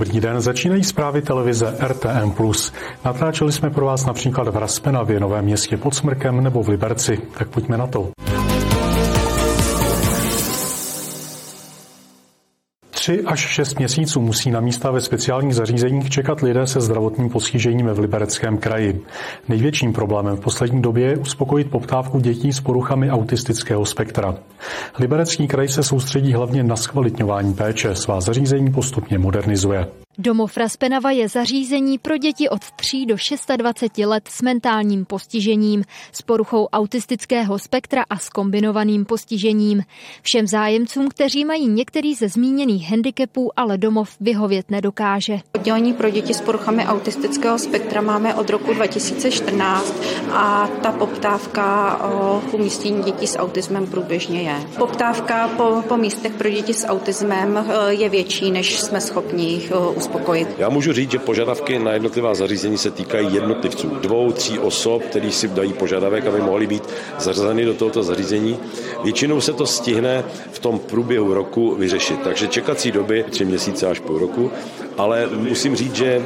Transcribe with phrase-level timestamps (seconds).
[0.00, 2.32] Dobrý den, začínají zprávy televize RTM+.
[3.04, 7.18] Natáčeli jsme pro vás například v Raspenavě, Novém městě pod Smrkem nebo v Liberci.
[7.38, 8.08] Tak pojďme na to.
[13.10, 17.86] Tři až šest měsíců musí na místa ve speciálních zařízeních čekat lidé se zdravotním postižením
[17.86, 19.00] v Libereckém kraji.
[19.48, 24.34] Největším problémem v poslední době je uspokojit poptávku dětí s poruchami autistického spektra.
[24.98, 29.86] Liberecký kraj se soustředí hlavně na zkvalitňování péče, svá zařízení postupně modernizuje.
[30.18, 33.16] Domov Raspenava je zařízení pro děti od 3 do
[33.56, 39.82] 26 let s mentálním postižením, s poruchou autistického spektra a s kombinovaným postižením.
[40.22, 45.38] Všem zájemcům, kteří mají některý ze zmíněných handicapů, ale domov vyhovět nedokáže.
[45.54, 49.94] Oddělení pro děti s poruchami autistického spektra máme od roku 2014
[50.30, 54.66] a ta poptávka o umístění dětí s autismem průběžně je.
[54.78, 59.70] Poptávka po, po místech pro děti s autismem eh, je větší, než jsme schopni jich
[59.70, 60.48] eh, uspokojit.
[60.58, 65.32] Já můžu říct, že požadavky na jednotlivá zařízení se týkají jednotlivců, dvou, tří osob, kteří
[65.32, 68.58] si dají požadavek, aby mohli být zařazeny do tohoto zařízení.
[69.04, 74.00] Většinou se to stihne v tom průběhu roku vyřešit, takže čekací doby tři měsíce až
[74.00, 74.50] půl roku,
[74.98, 76.22] ale musím říct, že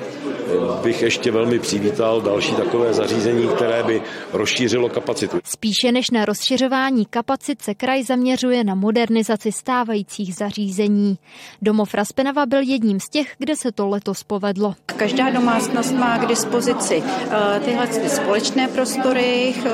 [0.83, 5.39] bych ještě velmi přivítal další takové zařízení, které by rozšířilo kapacitu.
[5.45, 11.19] Spíše než na rozšiřování kapacit se kraj zaměřuje na modernizaci stávajících zařízení.
[11.63, 14.75] Domov Raspenava byl jedním z těch, kde se to letos povedlo.
[14.87, 19.71] Každá domácnost má k dispozici eh, tyhle ty společné prostory, eh,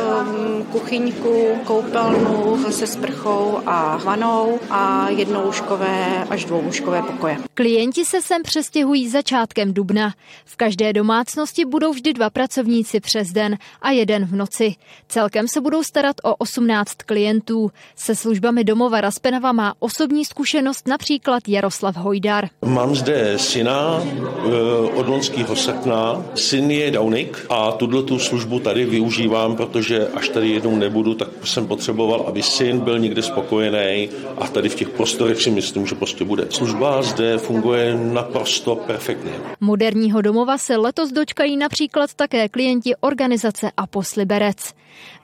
[0.72, 7.36] kuchyňku, koupelnu se sprchou a vanou a jednolůžkové až dvoulůžkové pokoje.
[7.54, 10.14] Klienti se sem přestěhují začátkem dubna.
[10.44, 14.74] V každé domácnosti budou vždy dva pracovníci přes den a jeden v noci.
[15.08, 17.70] Celkem se budou starat o 18 klientů.
[17.96, 22.48] Se službami domova Raspenava má osobní zkušenost například Jaroslav Hojdar.
[22.64, 24.50] Mám zde syna eh,
[24.94, 26.24] od loňského srpna.
[26.34, 31.28] Syn je Daunik a tuto tu službu tady využívám, protože až tady jednou nebudu, tak
[31.44, 35.94] jsem potřeboval, aby syn byl někde spokojený a tady v těch prostorech si myslím, že
[35.94, 36.46] prostě bude.
[36.50, 39.32] Služba zde funguje naprosto perfektně.
[39.60, 44.74] Moderního domova se letos dočkají například také klienti organizace Apos Liberec.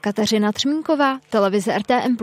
[0.01, 2.17] Kateřina Třmínková, televize RTM+.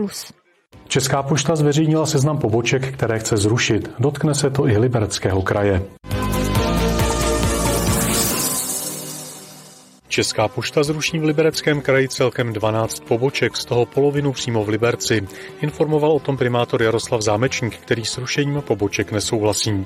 [0.87, 3.91] Česká pošta zveřejnila seznam poboček, které chce zrušit.
[3.99, 5.81] Dotkne se to i Libereckého kraje.
[10.15, 15.27] Česká pošta zruší v Libereckém kraji celkem 12 poboček, z toho polovinu přímo v Liberci.
[15.61, 19.83] Informoval o tom primátor Jaroslav Zámečník, který s rušením poboček nesouhlasí.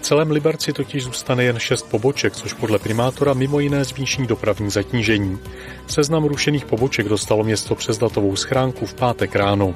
[0.00, 5.38] celém Liberci totiž zůstane jen 6 poboček, což podle primátora mimo jiné zvýší dopravní zatížení.
[5.86, 9.74] Seznam rušených poboček dostalo město přes datovou schránku v pátek ráno.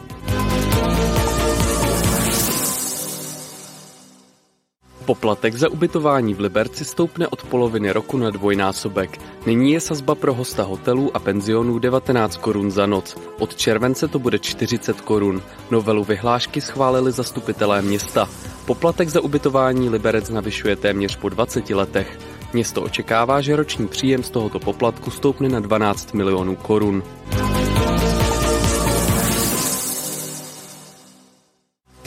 [5.05, 9.21] Poplatek za ubytování v Liberci stoupne od poloviny roku na dvojnásobek.
[9.47, 13.17] Nyní je sazba pro hosta hotelů a penzionů 19 korun za noc.
[13.39, 15.43] Od července to bude 40 korun.
[15.71, 18.29] Novelu vyhlášky schválili zastupitelé města.
[18.67, 22.19] Poplatek za ubytování Liberec navyšuje téměř po 20 letech.
[22.53, 27.03] Město očekává, že roční příjem z tohoto poplatku stoupne na 12 milionů korun.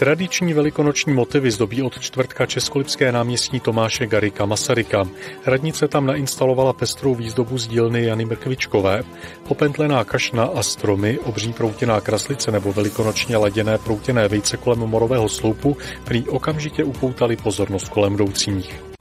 [0.03, 5.07] Tradiční velikonoční motivy zdobí od čtvrtka Českolipské náměstí Tomáše Garika Masaryka.
[5.45, 9.03] Radnice tam nainstalovala pestrou výzdobu z dílny Jany Mrkvičkové.
[9.47, 15.77] Popentlená kašna a stromy, obří proutěná kraslice nebo velikonočně laděné proutěné vejce kolem morového sloupu
[16.03, 18.92] prý okamžitě upoutali pozornost kolem jdoucích.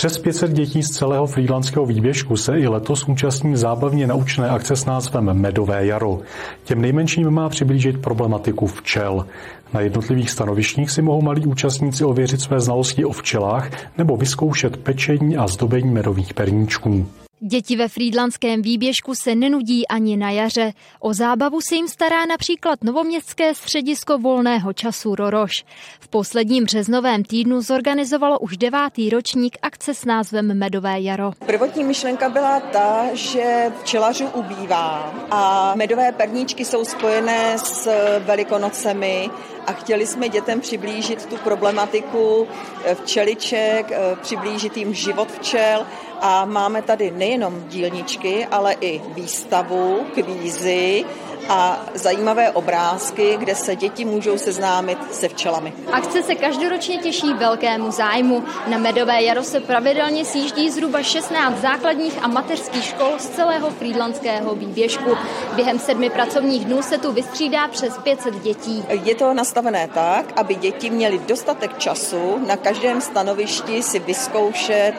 [0.00, 4.84] Přes 500 dětí z celého frýdlanského výběžku se i letos účastní zábavně naučné akce s
[4.84, 6.18] názvem Medové jaro.
[6.64, 9.26] Těm nejmenším má přiblížit problematiku včel.
[9.74, 15.36] Na jednotlivých stanovištích si mohou malí účastníci ověřit své znalosti o včelách nebo vyzkoušet pečení
[15.36, 17.06] a zdobení medových perníčků.
[17.42, 20.72] Děti ve frýdlanském výběžku se nenudí ani na jaře.
[21.00, 25.64] O zábavu se jim stará například novoměstské středisko volného času Roroš.
[26.00, 31.32] V posledním březnovém týdnu zorganizovalo už devátý ročník akce s názvem Medové jaro.
[31.46, 37.88] Prvotní myšlenka byla ta, že včelařů ubývá a medové perníčky jsou spojené s
[38.18, 39.30] velikonocemi
[39.66, 42.48] a chtěli jsme dětem přiblížit tu problematiku
[42.94, 43.92] včeliček,
[44.22, 45.86] přiblížit jim život včel.
[46.20, 51.04] A máme tady nejenom dílničky, ale i výstavu, kvízy
[51.50, 55.72] a zajímavé obrázky, kde se děti můžou seznámit se včelami.
[55.92, 58.44] Akce se každoročně těší velkému zájmu.
[58.66, 64.54] Na Medové jaro se pravidelně sjíždí zhruba 16 základních a mateřských škol z celého frýdlandského
[64.54, 65.16] výběžku.
[65.54, 68.84] Během sedmi pracovních dnů se tu vystřídá přes 500 dětí.
[68.88, 74.92] Je to nastavené tak, aby děti měly dostatek času na každém stanovišti si vyzkoušet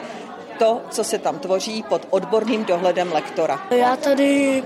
[0.62, 3.60] to, co se tam tvoří pod odborným dohledem lektora.
[3.70, 4.62] Já tady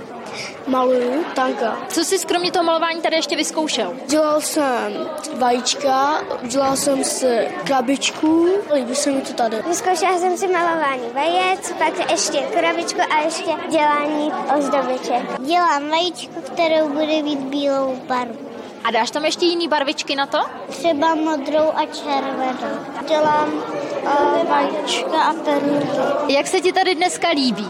[0.66, 1.76] maluju tanka.
[1.88, 3.94] Co jsi kromě toho malování tady ještě vyzkoušel?
[4.06, 5.08] Dělal jsem
[5.38, 9.62] vajíčka, dělal jsem si krabičku, líbí se mi to tady.
[9.68, 15.40] Vyzkoušela jsem si malování vajec, pak ještě krabičku a ještě dělání ozdobiček.
[15.40, 18.46] Dělám vajíčku, kterou bude mít bílou barvu.
[18.84, 20.38] A dáš tam ještě jiný barvičky na to?
[20.68, 22.78] Třeba modrou a červenou.
[23.08, 23.62] Dělám
[24.06, 26.34] uh, vajíčka a perníky.
[26.34, 27.66] Jak se ti tady dneska líbí?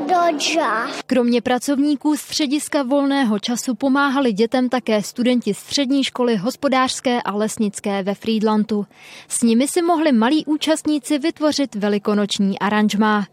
[0.00, 0.86] Dodža.
[1.06, 8.14] Kromě pracovníků střediska volného času pomáhali dětem také studenti střední školy hospodářské a lesnické ve
[8.14, 8.86] Friedlandu.
[9.28, 13.26] S nimi si mohli malí účastníci vytvořit velikonoční aranžmá.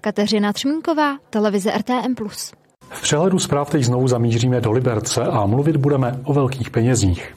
[0.00, 2.14] Kateřina Třmínková, televize RTM+.
[2.90, 7.34] V přehledu zpráv teď znovu zamíříme do Liberce a mluvit budeme o velkých penězích.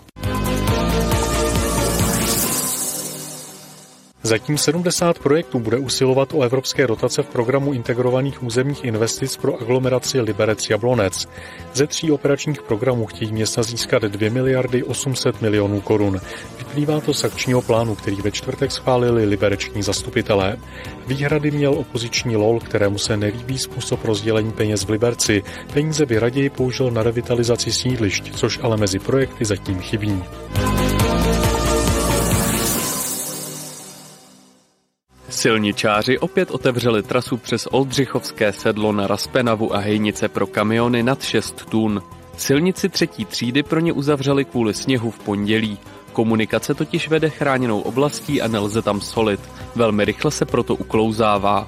[4.26, 10.22] Zatím 70 projektů bude usilovat o evropské dotace v programu integrovaných územních investic pro aglomeraci
[10.22, 11.28] Liberec Jablonec.
[11.74, 16.22] Ze tří operačních programů chtějí města získat 2 miliardy 800 milionů korun.
[16.58, 20.58] Vyplývá to z akčního plánu, který ve čtvrtek schválili libereční zastupitelé.
[21.08, 25.44] Výhrady měl opoziční LOL, kterému se nelíbí způsob rozdělení peněz v Liberci.
[25.74, 30.24] Peníze by raději použil na revitalizaci sídlišť, což ale mezi projekty zatím chybí.
[35.30, 41.66] Silničáři opět otevřeli trasu přes Oldřichovské sedlo na Raspenavu a Hejnice pro kamiony nad 6
[41.70, 42.04] tun.
[42.38, 45.80] Silnici třetí třídy pro ně uzavřeli kvůli sněhu v pondělí.
[46.14, 49.40] Komunikace totiž vede chráněnou oblastí a nelze tam solit.
[49.76, 51.68] Velmi rychle se proto uklouzává.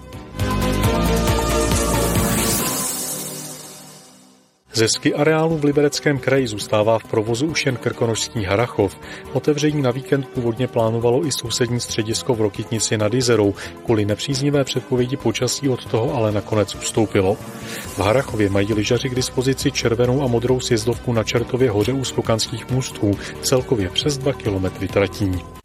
[4.77, 8.97] Ze areálu v Libereckém kraji zůstává v provozu už jen krkonožský Harachov.
[9.33, 13.53] Otevření na víkend původně plánovalo i sousední středisko v Rokitnici nad Jizerou.
[13.85, 17.35] Kvůli nepříznivé předpovědi počasí od toho ale nakonec ustoupilo.
[17.85, 22.69] V Harachově mají lyžaři k dispozici červenou a modrou sjezdovku na Čertově hoře u Skokanských
[22.71, 25.56] můstů, celkově přes 2 kilometry tratí.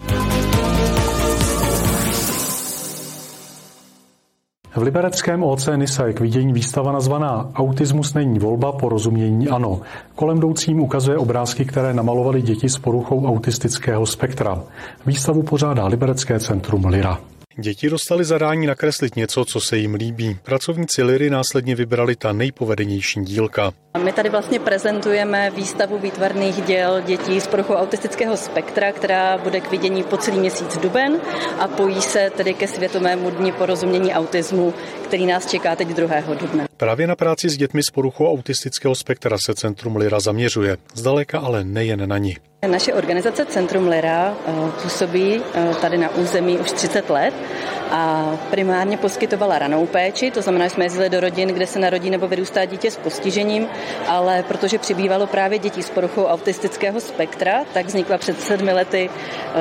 [4.77, 9.81] V libereckém OC Nisa je k vidění výstava nazvaná Autismus není volba, porozumění ano.
[10.15, 14.63] Kolem jdoucím ukazuje obrázky, které namalovali děti s poruchou autistického spektra.
[15.07, 17.19] Výstavu pořádá Liberecké centrum Lira.
[17.57, 20.37] Děti dostali zadání nakreslit něco, co se jim líbí.
[20.43, 23.73] Pracovníci Liry následně vybrali ta nejpovedenější dílka.
[24.05, 29.71] My tady vlastně prezentujeme výstavu výtvarných děl dětí z poruchou autistického spektra, která bude k
[29.71, 31.21] vidění po celý měsíc duben
[31.59, 34.75] a pojí se tedy ke světovému dni porozumění autismu,
[35.05, 36.21] který nás čeká teď 2.
[36.21, 36.72] dubna.
[36.83, 40.77] Právě na práci s dětmi z poruchou autistického spektra se Centrum Lira zaměřuje.
[40.95, 42.37] Zdaleka ale nejen na ní.
[42.67, 44.35] Naše organizace Centrum Lira
[44.83, 45.43] působí
[45.81, 47.35] tady na území už 30 let
[47.93, 52.11] a primárně poskytovala ranou péči, to znamená, že jsme jezdili do rodin, kde se narodí
[52.11, 53.67] nebo vyrůstá dítě s postižením,
[54.09, 59.11] ale protože přibývalo právě dětí s poruchou autistického spektra, tak vznikla před sedmi lety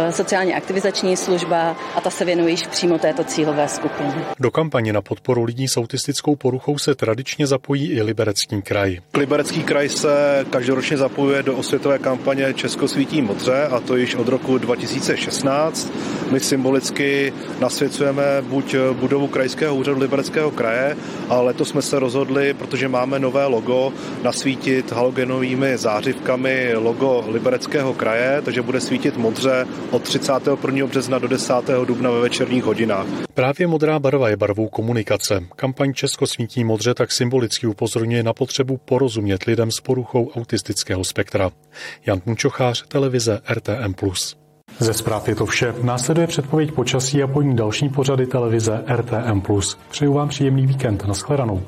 [0.09, 4.25] sociálně aktivizační služba a ta se věnuje již přímo této cílové skupině.
[4.39, 8.97] Do kampaně na podporu lidí s autistickou poruchou se tradičně zapojí i Liberecký kraj.
[9.17, 14.27] Liberecký kraj se každoročně zapojuje do osvětové kampaně Česko svítí modře a to již od
[14.27, 15.91] roku 2016.
[16.31, 20.97] My symbolicky nasvěcujeme buď budovu krajského úřadu Libereckého kraje,
[21.29, 28.41] ale letos jsme se rozhodli, protože máme nové logo, nasvítit halogenovými zářivkami logo Libereckého kraje,
[28.41, 30.87] takže bude svítit modře od 31.
[30.87, 31.53] března do 10.
[31.85, 33.05] dubna ve večerních hodinách.
[33.33, 35.43] Právě modrá barva je barvou komunikace.
[35.55, 41.51] Kampaň Česko svítí modře tak symbolicky upozorňuje na potřebu porozumět lidem s poruchou autistického spektra.
[42.05, 43.93] Jan Punčochář, televize RTM+.
[44.79, 45.73] Ze zpráv je to vše.
[45.81, 49.41] Následuje předpověď počasí a po ní další pořady televize RTM+.
[49.89, 51.07] Přeju vám příjemný víkend.
[51.07, 51.61] Naschledanou.